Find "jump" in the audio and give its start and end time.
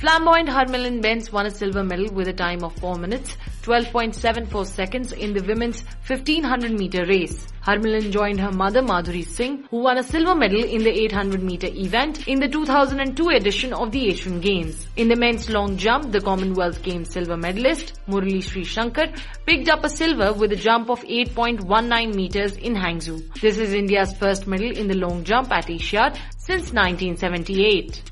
15.76-16.10, 20.56-20.88, 25.24-25.52